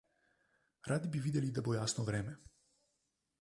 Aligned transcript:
Radi 0.91 1.11
bi 1.17 1.21
videli, 1.27 1.51
da 1.59 1.65
bo 1.69 1.77
jasno 1.81 2.07
vreme. 2.09 2.35